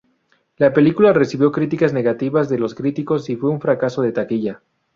La 0.57 0.73
película 0.73 1.13
recibió 1.13 1.51
críticas 1.51 1.93
negativas 1.93 2.49
de 2.49 2.57
los 2.57 2.73
críticos 2.73 3.29
y 3.29 3.35
fue 3.35 3.51
un 3.51 3.61
fracaso 3.61 4.01
de 4.01 4.11
taquilla. 4.11 4.63